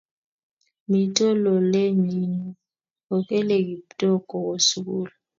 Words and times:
mito 0.89 1.27
lolenyin 1.41 2.31
yu, 2.37 2.47
ukele 3.17 3.55
Kiptooo 3.67 4.17
kuwo 4.27 4.53
sukul 4.67 5.09